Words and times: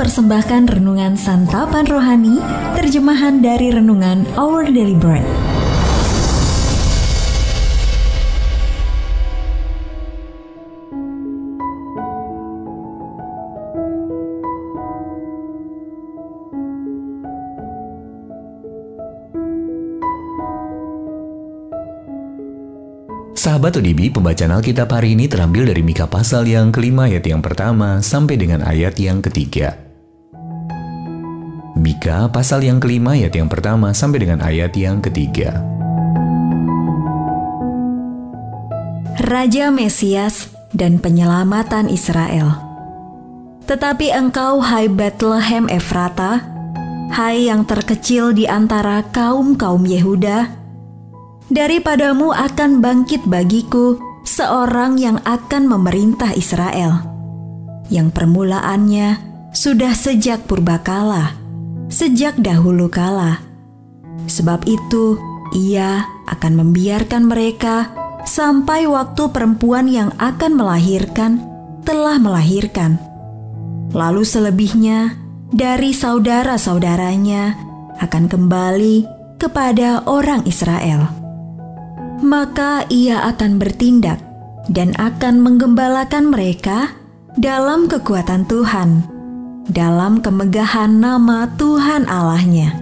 mempersembahkan 0.00 0.80
renungan 0.80 1.12
santapan 1.12 1.84
rohani, 1.84 2.40
terjemahan 2.72 3.44
dari 3.44 3.68
renungan 3.68 4.24
Our 4.32 4.72
Daily 4.72 4.96
Bread. 4.96 5.28
Sahabat 23.36 23.76
ODB, 23.76 24.16
pembacaan 24.16 24.56
Alkitab 24.56 24.88
hari 24.96 25.12
ini 25.12 25.28
terambil 25.28 25.68
dari 25.68 25.84
Mika 25.84 26.08
pasal 26.08 26.48
yang 26.48 26.72
kelima 26.72 27.04
ayat 27.04 27.28
yang 27.28 27.44
pertama 27.44 28.00
sampai 28.00 28.40
dengan 28.40 28.64
ayat 28.64 28.96
yang 28.96 29.20
ketiga. 29.20 29.89
Mika 31.80 32.28
pasal 32.28 32.60
yang 32.68 32.76
kelima 32.76 33.16
ayat 33.16 33.32
yang 33.32 33.48
pertama 33.48 33.96
sampai 33.96 34.20
dengan 34.20 34.44
ayat 34.44 34.76
yang 34.76 35.00
ketiga. 35.00 35.64
Raja 39.16 39.72
Mesias 39.72 40.52
dan 40.76 41.00
penyelamatan 41.00 41.88
Israel. 41.88 42.52
Tetapi 43.64 44.12
engkau 44.12 44.60
hai 44.60 44.92
Bethlehem 44.92 45.72
Efrata, 45.72 46.44
hai 47.16 47.48
yang 47.48 47.64
terkecil 47.64 48.36
di 48.36 48.44
antara 48.44 49.00
kaum-kaum 49.08 49.80
Yehuda, 49.80 50.52
daripadamu 51.48 52.36
akan 52.36 52.84
bangkit 52.84 53.24
bagiku 53.24 53.96
seorang 54.28 55.00
yang 55.00 55.16
akan 55.24 55.64
memerintah 55.64 56.36
Israel, 56.36 57.08
yang 57.88 58.12
permulaannya 58.12 59.16
sudah 59.56 59.96
sejak 59.96 60.44
purbakala, 60.44 61.40
sejak 61.90 62.38
dahulu 62.38 62.88
kala. 62.88 63.42
Sebab 64.30 64.64
itu, 64.64 65.18
ia 65.52 66.06
akan 66.30 66.64
membiarkan 66.64 67.26
mereka 67.26 67.90
sampai 68.24 68.86
waktu 68.86 69.28
perempuan 69.34 69.90
yang 69.90 70.14
akan 70.16 70.54
melahirkan 70.54 71.42
telah 71.82 72.16
melahirkan. 72.16 72.96
Lalu 73.90 74.22
selebihnya 74.22 75.18
dari 75.50 75.90
saudara-saudaranya 75.90 77.58
akan 77.98 78.24
kembali 78.30 79.04
kepada 79.42 80.06
orang 80.06 80.46
Israel 80.46 81.20
maka 82.20 82.84
ia 82.92 83.24
akan 83.32 83.56
bertindak 83.56 84.20
dan 84.68 84.92
akan 85.00 85.40
menggembalakan 85.40 86.28
mereka 86.30 86.92
dalam 87.40 87.88
kekuatan 87.88 88.44
Tuhan, 88.44 89.08
dalam 89.70 90.18
kemegahan 90.18 90.90
nama 90.90 91.46
Tuhan 91.54 92.10
Allahnya. 92.10 92.74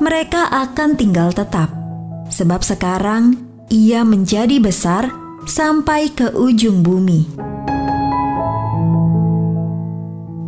Mereka 0.00 0.48
akan 0.48 0.96
tinggal 0.96 1.30
tetap, 1.36 1.68
sebab 2.32 2.64
sekarang 2.64 3.36
ia 3.68 4.00
menjadi 4.02 4.56
besar 4.58 5.12
sampai 5.44 6.08
ke 6.08 6.32
ujung 6.32 6.80
bumi. 6.80 7.36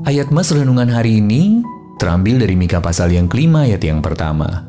Ayat 0.08 0.32
mas 0.32 0.48
renungan 0.48 0.88
hari 0.88 1.20
ini 1.20 1.60
terambil 2.00 2.40
dari 2.40 2.56
Mika 2.56 2.80
pasal 2.80 3.12
yang 3.12 3.28
kelima 3.28 3.68
ayat 3.68 3.84
yang 3.84 4.00
pertama. 4.00 4.64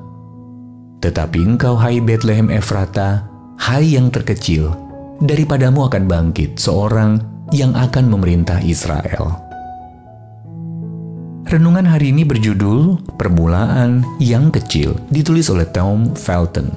Tetapi 0.99 1.39
engkau 1.47 1.79
hai 1.79 2.03
Bethlehem 2.03 2.51
Efrata, 2.51 3.23
hai 3.55 3.95
yang 3.95 4.11
terkecil, 4.11 4.75
daripadamu 5.23 5.87
akan 5.87 6.03
bangkit 6.11 6.59
seorang 6.59 7.23
yang 7.55 7.71
akan 7.71 8.11
memerintah 8.11 8.59
Israel. 8.65 9.46
Renungan 11.47 11.87
hari 11.87 12.11
ini 12.11 12.27
berjudul 12.27 12.99
Permulaan 13.15 14.03
yang 14.19 14.51
Kecil, 14.51 14.99
ditulis 15.07 15.47
oleh 15.47 15.63
Tom 15.71 16.11
Felton. 16.11 16.75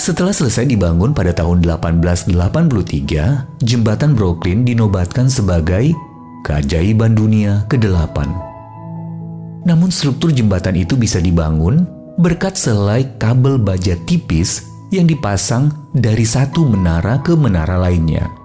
Setelah 0.00 0.34
selesai 0.34 0.66
dibangun 0.66 1.14
pada 1.14 1.30
tahun 1.36 1.62
1883, 1.62 3.62
jembatan 3.62 4.16
Brooklyn 4.16 4.64
dinobatkan 4.64 5.30
sebagai 5.30 5.92
keajaiban 6.42 7.14
dunia 7.14 7.62
ke-8 7.70 8.50
namun 9.62 9.94
struktur 9.94 10.34
jembatan 10.34 10.74
itu 10.74 10.98
bisa 10.98 11.22
dibangun 11.22 11.86
berkat 12.18 12.58
selai 12.58 13.06
kabel 13.18 13.62
baja 13.62 13.94
tipis 14.04 14.66
yang 14.90 15.08
dipasang 15.08 15.70
dari 15.94 16.26
satu 16.26 16.66
menara 16.66 17.22
ke 17.22 17.32
menara 17.32 17.78
lainnya. 17.78 18.41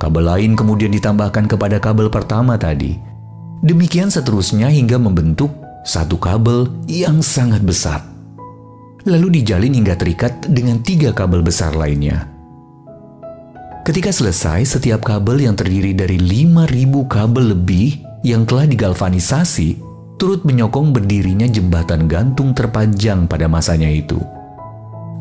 Kabel 0.00 0.24
lain 0.24 0.56
kemudian 0.56 0.88
ditambahkan 0.96 1.44
kepada 1.44 1.76
kabel 1.76 2.08
pertama 2.08 2.56
tadi. 2.56 2.96
Demikian 3.60 4.08
seterusnya 4.08 4.72
hingga 4.72 4.96
membentuk 4.96 5.52
satu 5.84 6.16
kabel 6.16 6.72
yang 6.88 7.20
sangat 7.20 7.60
besar. 7.60 8.00
Lalu 9.04 9.40
dijalin 9.40 9.76
hingga 9.76 10.00
terikat 10.00 10.48
dengan 10.48 10.80
tiga 10.80 11.12
kabel 11.12 11.44
besar 11.44 11.76
lainnya. 11.76 12.24
Ketika 13.84 14.08
selesai, 14.08 14.64
setiap 14.76 15.04
kabel 15.04 15.44
yang 15.44 15.56
terdiri 15.56 15.92
dari 15.92 16.16
5.000 16.16 17.04
kabel 17.04 17.44
lebih 17.56 18.00
yang 18.24 18.44
telah 18.48 18.64
digalvanisasi 18.68 19.80
turut 20.20 20.44
menyokong 20.44 20.92
berdirinya 20.92 21.48
jembatan 21.48 22.04
gantung 22.04 22.52
terpanjang 22.52 23.24
pada 23.24 23.48
masanya 23.48 23.88
itu. 23.88 24.20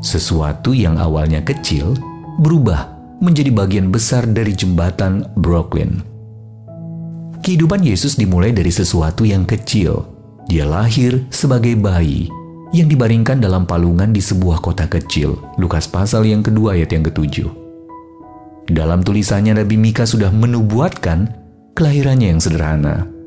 Sesuatu 0.04 0.76
yang 0.76 1.00
awalnya 1.00 1.40
kecil 1.44 1.96
berubah 2.40 2.99
menjadi 3.19 3.52
bagian 3.52 3.91
besar 3.91 4.28
dari 4.28 4.56
jembatan 4.56 5.28
Brooklyn. 5.35 6.03
Kehidupan 7.40 7.84
Yesus 7.84 8.19
dimulai 8.19 8.52
dari 8.52 8.72
sesuatu 8.72 9.24
yang 9.24 9.47
kecil. 9.47 10.03
Dia 10.50 10.66
lahir 10.66 11.24
sebagai 11.30 11.78
bayi 11.78 12.28
yang 12.75 12.90
dibaringkan 12.90 13.40
dalam 13.40 13.63
palungan 13.63 14.12
di 14.12 14.19
sebuah 14.19 14.59
kota 14.59 14.90
kecil. 14.90 15.40
Lukas 15.62 15.88
pasal 15.88 16.28
yang 16.28 16.44
kedua 16.44 16.75
ayat 16.75 16.91
yang 16.96 17.06
ketujuh. 17.06 17.47
Dalam 18.69 19.02
tulisannya 19.02 19.56
Nabi 19.56 19.78
Mika 19.78 20.06
sudah 20.06 20.30
menubuatkan 20.30 21.31
kelahirannya 21.74 22.38
yang 22.38 22.41
sederhana 22.44 23.19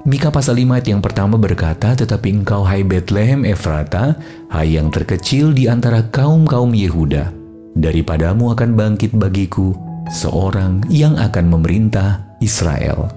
Mika 0.00 0.32
pasal 0.32 0.56
5 0.56 0.80
ayat 0.80 0.86
yang 0.88 1.04
pertama 1.04 1.36
berkata, 1.36 1.92
Tetapi 1.92 2.40
engkau 2.40 2.64
hai 2.64 2.80
Bethlehem 2.80 3.44
Efrata, 3.44 4.16
hai 4.48 4.80
yang 4.80 4.88
terkecil 4.88 5.52
di 5.52 5.68
antara 5.68 6.08
kaum-kaum 6.08 6.72
Yehuda, 6.72 7.28
daripadamu 7.76 8.54
akan 8.54 8.74
bangkit 8.74 9.14
bagiku 9.14 9.74
seorang 10.10 10.82
yang 10.90 11.14
akan 11.18 11.46
memerintah 11.50 12.38
Israel. 12.42 13.10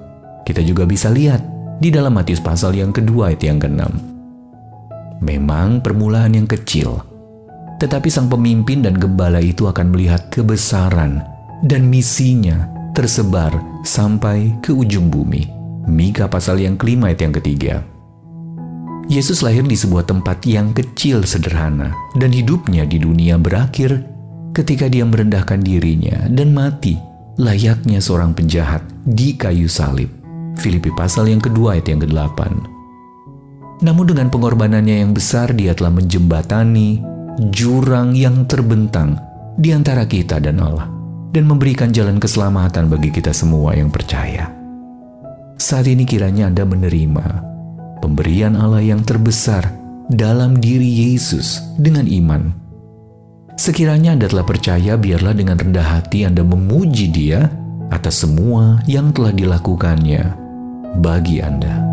Kita 0.44 0.62
juga 0.62 0.84
bisa 0.84 1.10
lihat 1.10 1.42
di 1.80 1.90
dalam 1.90 2.14
Matius 2.14 2.44
pasal 2.44 2.78
yang 2.78 2.94
kedua 2.94 3.34
ayat 3.34 3.42
yang 3.42 3.58
keenam. 3.58 3.94
Memang 5.24 5.80
permulaan 5.80 6.36
yang 6.36 6.48
kecil, 6.48 7.00
tetapi 7.80 8.12
sang 8.12 8.28
pemimpin 8.28 8.84
dan 8.84 9.00
gembala 9.00 9.40
itu 9.40 9.66
akan 9.72 9.96
melihat 9.96 10.28
kebesaran 10.28 11.24
dan 11.64 11.88
misinya 11.88 12.68
tersebar 12.92 13.56
sampai 13.88 14.52
ke 14.60 14.76
ujung 14.76 15.08
bumi. 15.08 15.48
Mika 15.88 16.28
pasal 16.28 16.64
yang 16.64 16.80
kelima 16.80 17.12
ayat 17.12 17.28
yang 17.28 17.36
ketiga. 17.36 17.76
Yesus 19.12 19.44
lahir 19.44 19.68
di 19.68 19.76
sebuah 19.76 20.08
tempat 20.08 20.48
yang 20.48 20.72
kecil 20.72 21.28
sederhana 21.28 21.92
dan 22.16 22.32
hidupnya 22.32 22.88
di 22.88 23.04
dunia 23.04 23.36
berakhir 23.36 24.00
ketika 24.54 24.86
dia 24.86 25.04
merendahkan 25.04 25.60
dirinya 25.60 26.30
dan 26.30 26.54
mati 26.54 26.96
layaknya 27.42 27.98
seorang 27.98 28.38
penjahat 28.38 28.86
di 29.04 29.34
kayu 29.34 29.66
salib. 29.66 30.08
Filipi 30.54 30.94
pasal 30.94 31.34
yang 31.34 31.42
kedua 31.42 31.74
ayat 31.76 31.90
yang 31.90 32.06
ke-8. 32.06 32.40
Namun 33.82 34.06
dengan 34.06 34.30
pengorbanannya 34.30 35.02
yang 35.02 35.12
besar 35.12 35.50
dia 35.58 35.74
telah 35.74 35.92
menjembatani 35.92 37.02
jurang 37.50 38.14
yang 38.14 38.46
terbentang 38.46 39.18
di 39.58 39.74
antara 39.74 40.06
kita 40.06 40.38
dan 40.38 40.62
Allah 40.62 40.86
dan 41.34 41.50
memberikan 41.50 41.90
jalan 41.90 42.22
keselamatan 42.22 42.86
bagi 42.88 43.10
kita 43.10 43.34
semua 43.34 43.74
yang 43.74 43.90
percaya. 43.90 44.54
Saat 45.58 45.90
ini 45.90 46.06
kiranya 46.06 46.54
Anda 46.54 46.70
menerima 46.70 47.26
pemberian 48.06 48.54
Allah 48.54 48.86
yang 48.86 49.02
terbesar 49.02 49.66
dalam 50.14 50.62
diri 50.62 51.10
Yesus 51.10 51.58
dengan 51.82 52.06
iman. 52.06 52.63
Sekiranya 53.54 54.18
Anda 54.18 54.26
telah 54.26 54.46
percaya, 54.46 54.98
biarlah 54.98 55.38
dengan 55.38 55.62
rendah 55.62 55.86
hati 56.02 56.26
Anda 56.26 56.42
memuji 56.42 57.14
Dia 57.14 57.46
atas 57.94 58.26
semua 58.26 58.82
yang 58.90 59.14
telah 59.14 59.30
dilakukannya 59.30 60.24
bagi 60.98 61.38
Anda. 61.38 61.86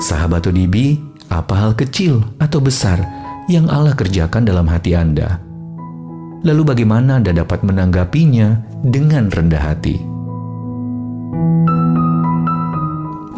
Sahabat 0.00 0.48
ODB, 0.48 1.00
apa 1.32 1.54
hal 1.56 1.72
kecil 1.76 2.20
atau 2.36 2.60
besar 2.60 3.00
yang 3.48 3.68
Allah 3.72 3.96
kerjakan 3.96 4.44
dalam 4.44 4.68
hati 4.68 4.92
Anda? 4.92 5.40
Lalu 6.44 6.62
bagaimana 6.72 7.20
Anda 7.20 7.36
dapat 7.36 7.64
menanggapinya 7.64 8.60
dengan 8.84 9.28
rendah 9.32 9.60
hati? 9.60 9.96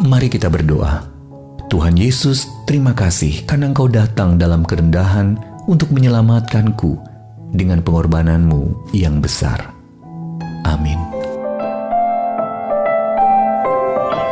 Mari 0.03 0.27
kita 0.27 0.51
berdoa. 0.51 1.12
Tuhan 1.73 1.97
Yesus, 1.97 2.45
terima 2.69 2.93
kasih 2.93 3.49
karena 3.49 3.73
Engkau 3.73 3.89
datang 3.89 4.37
dalam 4.37 4.61
kerendahan 4.61 5.41
untuk 5.65 5.89
menyelamatkanku 5.89 7.01
dengan 7.49 7.81
pengorbananmu 7.81 8.93
yang 8.93 9.17
besar. 9.17 9.73
Amin. 10.69 11.01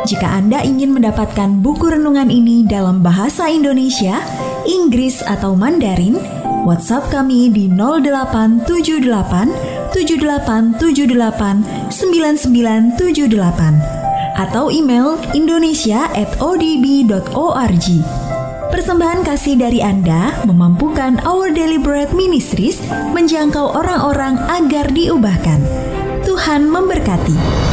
Jika 0.06 0.38
Anda 0.38 0.62
ingin 0.62 0.94
mendapatkan 0.94 1.66
buku 1.66 1.90
renungan 1.90 2.30
ini 2.30 2.62
dalam 2.62 3.02
bahasa 3.02 3.50
Indonesia, 3.50 4.22
Inggris 4.62 5.18
atau 5.26 5.58
Mandarin, 5.58 6.14
WhatsApp 6.62 7.10
kami 7.10 7.50
di 7.50 7.66
0878 7.66 8.70
7878 9.90 11.90
9978 11.90 14.01
atau 14.42 14.74
email 14.74 15.14
indonesia@odb.org. 15.30 17.86
Persembahan 18.72 19.20
kasih 19.22 19.60
dari 19.60 19.84
Anda 19.84 20.32
memampukan 20.48 21.20
Our 21.22 21.52
Bread 21.78 22.10
Ministries 22.16 22.80
menjangkau 23.14 23.78
orang-orang 23.78 24.40
agar 24.50 24.90
diubahkan. 24.90 25.62
Tuhan 26.26 26.66
memberkati. 26.66 27.71